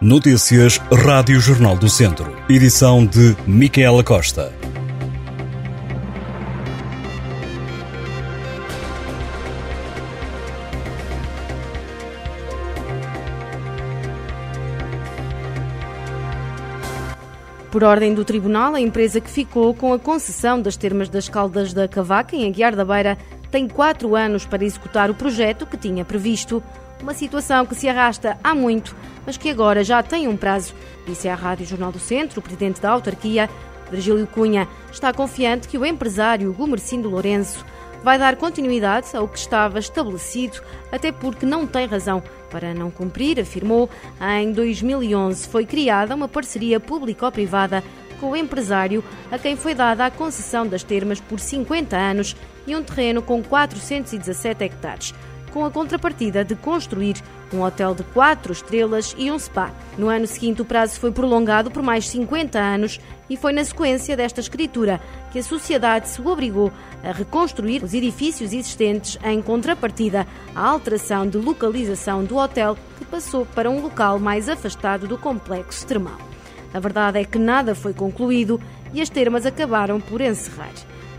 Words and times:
Notícias 0.00 0.78
Rádio 0.92 1.38
Jornal 1.38 1.76
do 1.76 1.88
Centro. 1.88 2.36
Edição 2.48 3.06
de 3.06 3.36
Micaela 3.46 4.02
Costa. 4.02 4.52
Por 17.70 17.84
ordem 17.84 18.12
do 18.12 18.24
Tribunal, 18.24 18.74
a 18.74 18.80
empresa 18.80 19.20
que 19.20 19.30
ficou 19.30 19.72
com 19.72 19.92
a 19.92 19.98
concessão 19.98 20.60
das 20.60 20.76
termas 20.76 21.08
das 21.08 21.28
Caldas 21.28 21.72
da 21.72 21.86
Cavaca, 21.86 22.34
em 22.34 22.48
Aguiar 22.48 22.74
da 22.74 22.84
Beira, 22.84 23.16
tem 23.48 23.68
quatro 23.68 24.16
anos 24.16 24.44
para 24.44 24.64
executar 24.64 25.08
o 25.08 25.14
projeto 25.14 25.64
que 25.64 25.76
tinha 25.76 26.04
previsto. 26.04 26.60
Uma 27.02 27.14
situação 27.14 27.66
que 27.66 27.74
se 27.74 27.88
arrasta 27.88 28.38
há 28.42 28.54
muito, 28.54 28.96
mas 29.26 29.36
que 29.36 29.50
agora 29.50 29.84
já 29.84 30.02
tem 30.02 30.26
um 30.28 30.36
prazo, 30.36 30.74
disse 31.06 31.28
à 31.28 31.34
Rádio 31.34 31.66
Jornal 31.66 31.92
do 31.92 31.98
Centro 31.98 32.40
o 32.40 32.42
presidente 32.42 32.80
da 32.80 32.90
autarquia. 32.90 33.48
Virgílio 33.90 34.26
Cunha 34.26 34.66
está 34.90 35.12
confiante 35.12 35.68
que 35.68 35.76
o 35.76 35.84
empresário 35.84 36.52
Gumercindo 36.52 37.08
Lourenço 37.10 37.64
vai 38.02 38.18
dar 38.18 38.36
continuidade 38.36 39.14
ao 39.14 39.28
que 39.28 39.38
estava 39.38 39.78
estabelecido, 39.78 40.60
até 40.90 41.12
porque 41.12 41.46
não 41.46 41.66
tem 41.66 41.86
razão 41.86 42.22
para 42.50 42.74
não 42.74 42.90
cumprir, 42.90 43.40
afirmou. 43.40 43.88
Em 44.20 44.52
2011 44.52 45.48
foi 45.48 45.64
criada 45.66 46.14
uma 46.14 46.28
parceria 46.28 46.80
público-privada 46.80 47.82
com 48.20 48.30
o 48.30 48.36
empresário 48.36 49.02
a 49.30 49.38
quem 49.38 49.56
foi 49.56 49.74
dada 49.74 50.06
a 50.06 50.10
concessão 50.10 50.66
das 50.66 50.82
termas 50.82 51.20
por 51.20 51.40
50 51.40 51.96
anos 51.96 52.36
e 52.66 52.74
um 52.74 52.82
terreno 52.82 53.20
com 53.20 53.42
417 53.42 54.64
hectares 54.64 55.14
com 55.54 55.64
a 55.64 55.70
contrapartida 55.70 56.44
de 56.44 56.56
construir 56.56 57.14
um 57.52 57.62
hotel 57.62 57.94
de 57.94 58.02
quatro 58.02 58.52
estrelas 58.52 59.14
e 59.16 59.30
um 59.30 59.38
spa. 59.38 59.70
No 59.96 60.08
ano 60.08 60.26
seguinte, 60.26 60.60
o 60.60 60.64
prazo 60.64 60.98
foi 60.98 61.12
prolongado 61.12 61.70
por 61.70 61.80
mais 61.80 62.08
50 62.08 62.58
anos 62.58 63.00
e 63.30 63.36
foi 63.36 63.52
na 63.52 63.64
sequência 63.64 64.16
desta 64.16 64.40
escritura 64.40 65.00
que 65.30 65.38
a 65.38 65.42
sociedade 65.44 66.08
se 66.08 66.20
obrigou 66.20 66.72
a 67.04 67.12
reconstruir 67.12 67.84
os 67.84 67.94
edifícios 67.94 68.52
existentes 68.52 69.16
em 69.22 69.40
contrapartida 69.40 70.26
à 70.56 70.68
alteração 70.68 71.24
de 71.24 71.38
localização 71.38 72.24
do 72.24 72.36
hotel, 72.36 72.76
que 72.98 73.04
passou 73.04 73.46
para 73.46 73.70
um 73.70 73.80
local 73.80 74.18
mais 74.18 74.48
afastado 74.48 75.06
do 75.06 75.16
complexo 75.16 75.86
termal. 75.86 76.18
A 76.74 76.80
verdade 76.80 77.20
é 77.20 77.24
que 77.24 77.38
nada 77.38 77.76
foi 77.76 77.94
concluído 77.94 78.60
e 78.92 79.00
as 79.00 79.08
termas 79.08 79.46
acabaram 79.46 80.00
por 80.00 80.20
encerrar. 80.20 80.72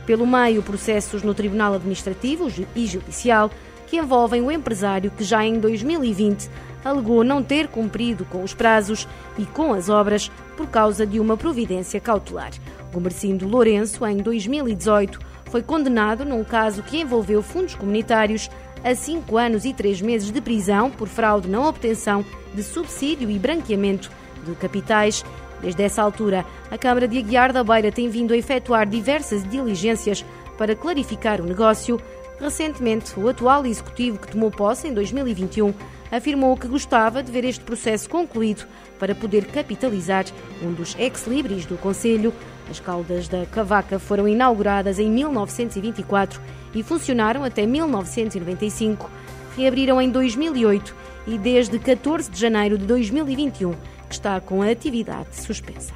Pelo 0.05 0.27
meio, 0.27 0.61
processos 0.61 1.23
no 1.23 1.33
Tribunal 1.33 1.73
Administrativo 1.73 2.51
e 2.75 2.85
Judicial 2.85 3.49
que 3.87 3.97
envolvem 3.97 4.41
o 4.41 4.51
empresário 4.51 5.11
que 5.11 5.23
já 5.23 5.43
em 5.45 5.59
2020 5.59 6.49
alegou 6.83 7.23
não 7.23 7.41
ter 7.41 7.67
cumprido 7.67 8.25
com 8.25 8.43
os 8.43 8.53
prazos 8.53 9.07
e 9.37 9.45
com 9.45 9.73
as 9.73 9.89
obras 9.89 10.31
por 10.55 10.67
causa 10.67 11.05
de 11.05 11.19
uma 11.19 11.35
providência 11.35 11.99
cautelar. 11.99 12.51
Gomercindo 12.93 13.47
Lourenço, 13.47 14.05
em 14.05 14.17
2018, 14.17 15.19
foi 15.45 15.63
condenado 15.63 16.23
num 16.23 16.43
caso 16.43 16.83
que 16.83 17.01
envolveu 17.01 17.41
fundos 17.41 17.75
comunitários 17.75 18.49
a 18.83 18.93
cinco 18.93 19.37
anos 19.37 19.65
e 19.65 19.73
três 19.73 19.99
meses 19.99 20.31
de 20.31 20.39
prisão 20.39 20.91
por 20.91 21.07
fraude 21.07 21.49
na 21.49 21.67
obtenção 21.67 22.23
de 22.53 22.61
subsídio 22.61 23.29
e 23.31 23.39
branqueamento 23.39 24.11
de 24.45 24.53
capitais. 24.55 25.25
Desde 25.61 25.81
essa 25.81 26.03
altura, 26.03 26.45
a 26.69 26.77
Câmara 26.77 27.07
de 27.07 27.17
Aguiar 27.17 27.51
da 27.51 27.63
Beira 27.63 27.91
tem 27.91 28.09
vindo 28.09 28.33
a 28.33 28.37
efetuar 28.37 28.85
diversas 28.87 29.43
diligências 29.49 30.23
para 30.57 30.75
clarificar 30.75 31.41
o 31.41 31.45
negócio, 31.45 31.99
Recentemente, 32.39 33.17
o 33.17 33.29
atual 33.29 33.65
executivo 33.65 34.19
que 34.19 34.27
tomou 34.27 34.51
posse 34.51 34.87
em 34.87 34.93
2021 34.93 35.73
afirmou 36.11 36.55
que 36.57 36.67
gostava 36.67 37.23
de 37.23 37.31
ver 37.31 37.45
este 37.45 37.63
processo 37.63 38.09
concluído 38.09 38.65
para 38.99 39.15
poder 39.15 39.45
capitalizar 39.45 40.25
um 40.61 40.71
dos 40.73 40.95
ex-libris 40.99 41.65
do 41.65 41.77
Conselho. 41.77 42.33
As 42.69 42.79
caldas 42.79 43.27
da 43.27 43.45
Cavaca 43.45 43.99
foram 43.99 44.27
inauguradas 44.27 44.99
em 44.99 45.09
1924 45.09 46.41
e 46.73 46.83
funcionaram 46.83 47.43
até 47.43 47.65
1995. 47.65 49.09
Reabriram 49.55 50.01
em 50.01 50.09
2008 50.09 50.95
e 51.27 51.37
desde 51.37 51.79
14 51.79 52.29
de 52.29 52.39
janeiro 52.39 52.77
de 52.77 52.85
2021 52.85 53.73
que 54.07 54.13
está 54.13 54.39
com 54.39 54.61
a 54.61 54.69
atividade 54.69 55.35
suspensa. 55.35 55.93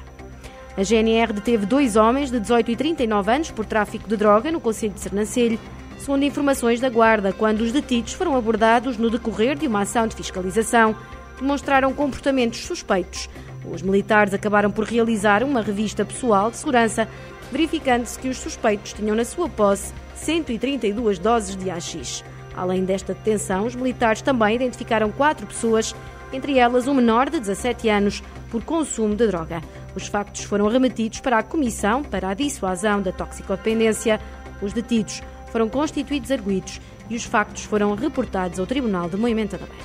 A 0.76 0.82
GNR 0.82 1.32
deteve 1.32 1.66
dois 1.66 1.96
homens 1.96 2.30
de 2.30 2.40
18 2.40 2.70
e 2.70 2.76
39 2.76 3.30
anos 3.30 3.50
por 3.50 3.66
tráfico 3.66 4.08
de 4.08 4.16
droga 4.16 4.50
no 4.50 4.60
Conselho 4.60 4.94
de 4.94 5.00
Sernancelho 5.00 5.58
segundo 6.00 6.24
informações 6.24 6.80
da 6.80 6.88
Guarda, 6.88 7.32
quando 7.32 7.60
os 7.60 7.72
detidos 7.72 8.14
foram 8.14 8.34
abordados 8.34 8.96
no 8.96 9.10
decorrer 9.10 9.56
de 9.56 9.66
uma 9.66 9.82
ação 9.82 10.06
de 10.06 10.16
fiscalização, 10.16 10.96
demonstraram 11.38 11.92
comportamentos 11.92 12.60
suspeitos. 12.60 13.28
Os 13.70 13.82
militares 13.82 14.32
acabaram 14.32 14.70
por 14.70 14.84
realizar 14.84 15.44
uma 15.44 15.60
revista 15.60 16.04
pessoal 16.04 16.50
de 16.50 16.56
segurança, 16.56 17.06
verificando-se 17.52 18.18
que 18.18 18.28
os 18.28 18.38
suspeitos 18.38 18.94
tinham 18.94 19.14
na 19.14 19.24
sua 19.24 19.48
posse 19.48 19.92
132 20.14 21.18
doses 21.18 21.54
de 21.54 21.70
AX. 21.70 22.24
Além 22.56 22.84
desta 22.84 23.12
detenção, 23.12 23.66
os 23.66 23.74
militares 23.74 24.22
também 24.22 24.56
identificaram 24.56 25.12
quatro 25.12 25.46
pessoas, 25.46 25.94
entre 26.32 26.58
elas 26.58 26.88
um 26.88 26.94
menor 26.94 27.28
de 27.28 27.40
17 27.40 27.88
anos, 27.90 28.22
por 28.50 28.64
consumo 28.64 29.14
de 29.14 29.26
droga. 29.26 29.60
Os 29.94 30.06
factos 30.06 30.44
foram 30.44 30.66
remetidos 30.66 31.20
para 31.20 31.38
a 31.38 31.42
Comissão 31.42 32.02
para 32.02 32.30
a 32.30 32.34
Dissuasão 32.34 33.02
da 33.02 33.12
Toxicodependência. 33.12 34.18
Os 34.62 34.72
detidos 34.72 35.22
foram 35.50 35.68
constituídos 35.68 36.30
arguídos 36.30 36.80
e 37.08 37.16
os 37.16 37.24
factos 37.24 37.64
foram 37.64 37.94
reportados 37.94 38.58
ao 38.58 38.66
Tribunal 38.66 39.08
de 39.08 39.16
Moimenta 39.16 39.58
da 39.58 39.66
Beira. 39.66 39.84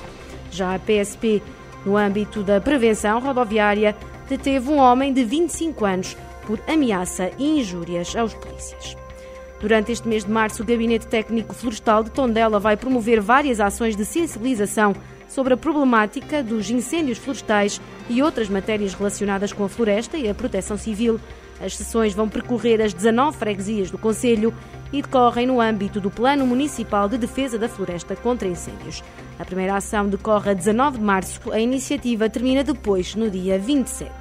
Já 0.51 0.75
a 0.75 0.79
PSP, 0.79 1.41
no 1.85 1.97
âmbito 1.97 2.43
da 2.43 2.61
prevenção 2.61 3.19
rodoviária, 3.19 3.95
deteve 4.29 4.69
um 4.69 4.77
homem 4.77 5.13
de 5.13 5.23
25 5.23 5.85
anos 5.85 6.17
por 6.45 6.59
ameaça 6.67 7.31
e 7.37 7.59
injúrias 7.59 8.15
aos 8.15 8.33
polícias. 8.33 8.95
Durante 9.59 9.91
este 9.91 10.07
mês 10.07 10.23
de 10.23 10.31
março, 10.31 10.61
o 10.61 10.65
Gabinete 10.65 11.07
Técnico 11.07 11.53
Florestal 11.53 12.03
de 12.03 12.11
Tondela 12.11 12.59
vai 12.59 12.77
promover 12.77 13.19
várias 13.21 13.59
ações 13.59 13.95
de 13.95 14.05
sensibilização 14.05 14.93
sobre 15.27 15.53
a 15.53 15.57
problemática 15.57 16.43
dos 16.43 16.69
incêndios 16.69 17.17
florestais 17.17 17.81
e 18.09 18.21
outras 18.21 18.47
matérias 18.47 18.93
relacionadas 18.93 19.51
com 19.51 19.63
a 19.63 19.69
floresta 19.69 20.17
e 20.17 20.29
a 20.29 20.35
proteção 20.35 20.77
civil. 20.77 21.19
As 21.59 21.75
sessões 21.75 22.13
vão 22.13 22.27
percorrer 22.27 22.81
as 22.81 22.93
19 22.93 23.37
freguesias 23.37 23.89
do 23.89 23.97
Conselho 23.97 24.53
e 24.91 25.01
decorrem 25.01 25.47
no 25.47 25.61
âmbito 25.61 25.99
do 25.99 26.11
Plano 26.11 26.45
Municipal 26.45 27.07
de 27.07 27.17
Defesa 27.17 27.57
da 27.57 27.69
Floresta 27.69 28.15
contra 28.15 28.47
Incêndios. 28.47 29.03
A 29.39 29.45
primeira 29.45 29.75
ação 29.75 30.07
decorre 30.07 30.51
a 30.51 30.53
19 30.53 30.97
de 30.97 31.03
março, 31.03 31.51
a 31.51 31.59
iniciativa 31.59 32.29
termina 32.29 32.63
depois, 32.63 33.15
no 33.15 33.29
dia 33.29 33.57
27. 33.57 34.11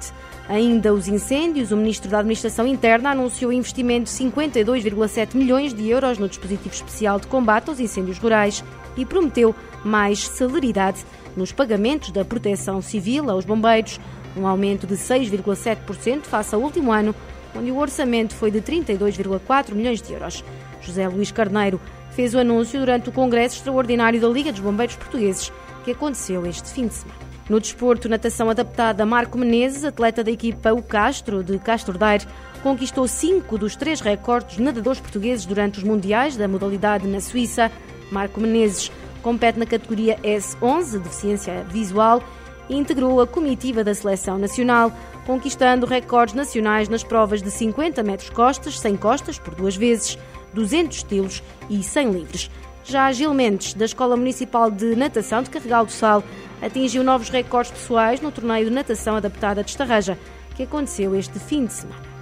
Ainda 0.47 0.93
os 0.93 1.07
incêndios, 1.07 1.71
o 1.71 1.77
Ministro 1.77 2.09
da 2.09 2.19
Administração 2.19 2.67
Interna 2.67 3.11
anunciou 3.11 3.51
investimento 3.51 4.05
de 4.05 4.11
52,7 4.11 5.35
milhões 5.35 5.73
de 5.73 5.89
euros 5.89 6.19
no 6.19 6.29
dispositivo 6.29 6.73
especial 6.73 7.19
de 7.19 7.27
combate 7.27 7.69
aos 7.69 7.79
incêndios 7.79 8.19
rurais 8.19 8.63
e 8.95 9.05
prometeu 9.05 9.55
mais 9.83 10.27
celeridade 10.27 11.03
nos 11.35 11.51
pagamentos 11.51 12.11
da 12.11 12.23
proteção 12.23 12.81
civil 12.81 13.29
aos 13.29 13.43
bombeiros, 13.43 13.99
um 14.35 14.47
aumento 14.47 14.85
de 14.85 14.95
6,7% 14.95 16.23
face 16.23 16.53
ao 16.53 16.61
último 16.61 16.91
ano, 16.91 17.15
onde 17.55 17.71
o 17.71 17.77
orçamento 17.77 18.35
foi 18.35 18.51
de 18.51 18.61
32,4 18.61 19.73
milhões 19.73 20.01
de 20.01 20.13
euros. 20.13 20.43
José 20.81 21.07
Luís 21.07 21.31
Carneiro 21.31 21.79
fez 22.11 22.33
o 22.33 22.39
anúncio 22.39 22.79
durante 22.79 23.09
o 23.09 23.11
Congresso 23.11 23.57
Extraordinário 23.57 24.19
da 24.19 24.27
Liga 24.27 24.51
dos 24.51 24.61
Bombeiros 24.61 24.95
Portugueses, 24.95 25.51
que 25.83 25.91
aconteceu 25.91 26.45
este 26.45 26.69
fim 26.69 26.87
de 26.87 26.93
semana. 26.93 27.25
No 27.47 27.59
desporto, 27.59 28.09
natação 28.09 28.49
adaptada, 28.49 29.05
Marco 29.05 29.37
Menezes, 29.37 29.83
atleta 29.83 30.23
da 30.23 30.31
equipa 30.31 30.73
O 30.73 30.81
Castro, 30.81 31.43
de 31.43 31.59
Castro 31.59 31.95
Daire, 31.95 32.25
conquistou 32.63 33.07
cinco 33.07 33.55
dos 33.55 33.75
três 33.75 34.01
recordes 34.01 34.57
nadadores 34.57 34.99
portugueses 34.99 35.45
durante 35.45 35.77
os 35.77 35.83
Mundiais 35.83 36.35
da 36.35 36.47
modalidade 36.47 37.07
na 37.07 37.21
Suíça. 37.21 37.71
Marco 38.11 38.41
Menezes 38.41 38.91
compete 39.21 39.59
na 39.59 39.65
categoria 39.67 40.17
S11, 40.23 40.99
deficiência 40.99 41.63
visual, 41.69 42.23
e 42.69 42.75
integrou 42.75 43.21
a 43.21 43.27
comitiva 43.27 43.83
da 43.83 43.93
seleção 43.93 44.37
nacional, 44.37 44.91
conquistando 45.25 45.85
recordes 45.85 46.35
nacionais 46.35 46.89
nas 46.89 47.03
provas 47.03 47.41
de 47.41 47.51
50 47.51 48.03
metros 48.03 48.29
costas, 48.29 48.79
100 48.79 48.97
costas 48.97 49.39
por 49.39 49.55
duas 49.55 49.75
vezes, 49.75 50.17
200 50.53 50.97
estilos 50.97 51.43
e 51.69 51.81
100 51.83 52.11
livres. 52.11 52.51
Já 52.83 53.11
Gil 53.11 53.33
Mendes, 53.33 53.73
da 53.73 53.85
Escola 53.85 54.15
Municipal 54.15 54.69
de 54.69 54.95
Natação 54.95 55.41
de 55.41 55.49
Carregal 55.49 55.85
do 55.85 55.91
Sal, 55.91 56.23
atingiu 56.61 57.03
novos 57.03 57.29
recordes 57.29 57.71
pessoais 57.71 58.21
no 58.21 58.31
torneio 58.31 58.65
de 58.65 58.71
natação 58.71 59.15
adaptada 59.15 59.63
de 59.63 59.71
Estarraja, 59.71 60.17
que 60.55 60.63
aconteceu 60.63 61.15
este 61.15 61.39
fim 61.39 61.65
de 61.65 61.73
semana. 61.73 62.15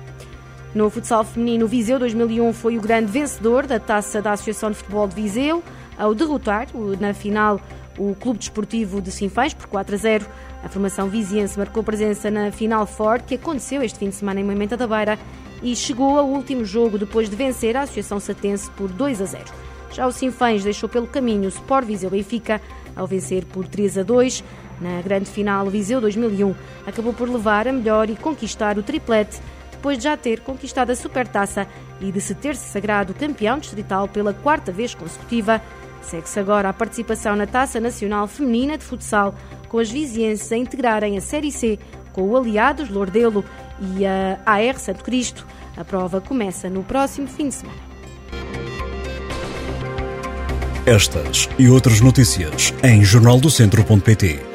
No 0.74 0.90
futsal 0.90 1.24
feminino, 1.24 1.68
Viseu 1.68 2.00
2001 2.00 2.52
foi 2.54 2.78
o 2.78 2.82
grande 2.82 3.12
vencedor 3.12 3.68
da 3.68 3.80
taça 3.80 4.22
da 4.22 4.32
Associação 4.32 4.72
de 4.72 4.78
Futebol 4.78 5.08
de 5.08 5.16
Viseu, 5.16 5.64
ao 5.98 6.16
derrotar 6.16 6.68
na 7.00 7.14
final 7.14 7.60
o 8.10 8.16
Clube 8.16 8.40
Desportivo 8.40 9.02
de 9.02 9.12
Sinfãs 9.12 9.54
por 9.54 9.68
4 9.68 9.96
a 9.96 9.98
0. 9.98 10.26
A 10.64 10.70
formação 10.70 11.08
viziense 11.08 11.58
marcou 11.58 11.84
presença 11.84 12.30
na 12.30 12.52
final 12.52 12.86
Ford, 12.86 13.24
que 13.24 13.36
aconteceu 13.36 13.82
este 13.82 14.00
fim 14.00 14.10
de 14.10 14.16
semana 14.16 14.40
em 14.40 14.44
Moimenta 14.44 14.76
da 14.76 14.88
Beira, 14.88 15.18
e 15.62 15.76
chegou 15.76 16.18
ao 16.18 16.28
último 16.28 16.66
jogo 16.66 16.98
depois 16.98 17.30
de 17.30 17.36
vencer 17.36 17.78
a 17.78 17.82
Associação 17.82 18.20
Satense 18.20 18.70
por 18.72 18.90
2 18.90 19.22
a 19.22 19.26
0. 19.26 19.44
Já 19.92 20.08
o 20.08 20.12
Sinfãs 20.12 20.64
deixou 20.64 20.90
pelo 20.90 21.08
caminho 21.08 21.46
o 21.46 21.50
Sport 21.50 21.86
Viseu 21.86 22.10
Benfica 22.10 22.60
ao 22.96 23.08
vencer 23.08 23.46
por 23.46 23.68
3 23.68 24.00
a 24.00 24.04
2. 24.04 24.44
Na 24.82 25.02
grande 25.02 25.30
final, 25.30 25.70
Viseu 25.70 26.02
2001 26.02 26.54
acabou 26.86 27.14
por 27.14 27.30
levar 27.30 27.68
a 27.68 27.72
melhor 27.72 28.10
e 28.10 28.16
conquistar 28.16 28.78
o 28.78 28.84
triplete, 28.84 29.40
depois 29.72 29.98
de 29.98 30.06
já 30.06 30.18
ter 30.18 30.42
conquistado 30.42 30.92
a 30.92 30.96
Supertaça 30.96 31.68
e 32.02 32.12
de 32.12 32.20
se 32.20 32.34
ter 32.34 32.56
-se 32.56 32.72
sagrado 32.72 33.14
campeão 33.14 33.60
distrital 33.60 34.08
pela 34.08 34.34
quarta 34.34 34.72
vez 34.72 34.94
consecutiva. 34.96 35.62
Segue-se 36.04 36.40
agora 36.40 36.70
a 36.70 36.74
participação 36.74 37.36
na 37.36 37.48
Taça 37.48 37.80
Nacional 37.80 38.28
Feminina 38.28 38.78
de 38.78 38.84
Futsal, 38.84 39.34
com 39.68 39.80
as 39.80 39.90
vizienses 39.90 40.52
a 40.52 40.58
integrarem 40.58 41.18
a 41.18 41.22
Série 41.22 41.52
C 41.52 41.80
com 42.12 42.22
o 42.30 42.38
Aliados 42.38 42.90
Lordelo 42.90 43.44
e 43.98 44.06
a 44.06 44.40
AR 44.46 44.78
Santo 44.78 45.04
Cristo. 45.04 45.48
A 45.76 45.84
prova 45.84 46.22
começa 46.22 46.70
no 46.70 46.84
próximo 46.84 47.28
fim 47.28 47.50
de 47.50 47.56
semana. 47.56 47.94
Estas 50.86 51.50
e 51.58 51.70
outras 51.70 52.02
notícias 52.02 52.74
em 52.84 53.04
jornaldocentro.pt. 53.04 54.53